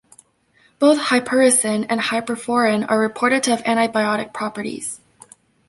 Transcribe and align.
Both 0.79 0.97
hypericin 0.97 1.85
and 1.87 2.01
hyperforin 2.01 2.89
are 2.89 2.99
reported 2.99 3.43
to 3.43 3.51
have 3.51 3.61
antibiotic 3.65 4.33
properties. 4.33 4.99